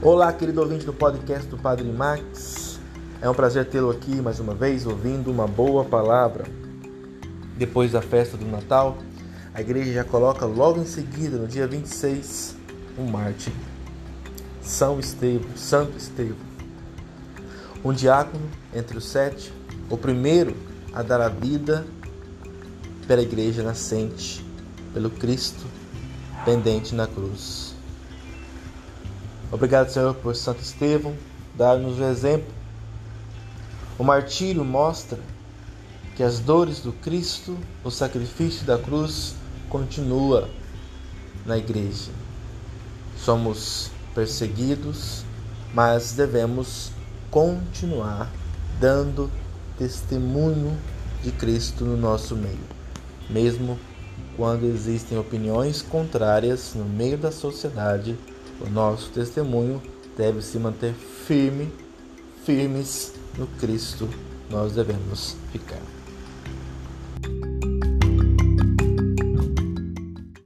[0.00, 2.78] Olá, querido ouvinte do podcast do Padre Max.
[3.20, 6.44] É um prazer tê-lo aqui mais uma vez, ouvindo uma boa palavra.
[7.56, 8.96] Depois da festa do Natal,
[9.52, 12.54] a igreja já coloca logo em seguida, no dia 26,
[12.96, 13.52] um mártir,
[14.62, 16.36] São Estevão, Santo Estevão.
[17.84, 19.52] Um diácono entre os sete,
[19.90, 20.54] o primeiro
[20.92, 21.84] a dar a vida
[23.08, 24.46] pela igreja nascente,
[24.94, 25.66] pelo Cristo
[26.44, 27.77] pendente na cruz.
[29.50, 31.14] Obrigado, Senhor, por Santo Estevão
[31.54, 32.52] dar-nos o exemplo.
[33.98, 35.18] O martírio mostra
[36.14, 39.34] que as dores do Cristo, o sacrifício da cruz,
[39.70, 40.48] continua
[41.46, 42.10] na igreja.
[43.16, 45.24] Somos perseguidos,
[45.72, 46.92] mas devemos
[47.30, 48.30] continuar
[48.78, 49.30] dando
[49.78, 50.76] testemunho
[51.22, 52.58] de Cristo no nosso meio,
[53.30, 53.78] mesmo
[54.36, 58.16] quando existem opiniões contrárias no meio da sociedade
[58.60, 59.80] o nosso testemunho
[60.16, 61.72] deve se manter firme,
[62.44, 64.08] firmes no Cristo
[64.50, 65.97] nós devemos ficar.